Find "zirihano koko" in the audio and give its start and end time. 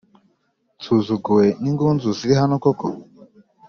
2.17-2.87